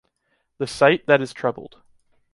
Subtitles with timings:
[0.57, 1.79] The sight that is troubled;